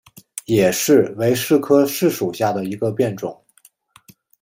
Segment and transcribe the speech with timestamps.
[0.47, 3.45] 野柿为柿科柿属下的一个变种。